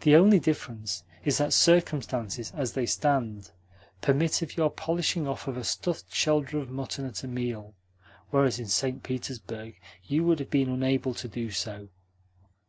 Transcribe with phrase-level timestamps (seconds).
[0.00, 3.52] The only difference is that circumstances, as they stand,
[4.00, 7.76] permit of your polishing off a stuffed shoulder of mutton at a meal;
[8.30, 9.00] whereas in St.
[9.04, 11.86] Petersburg you would have been unable to do so.